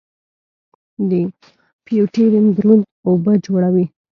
د 1.09 1.11
فیوټیریم 1.85 2.45
دروند 2.57 2.83
اوبه 3.07 3.33
جوړوي. 3.45 3.85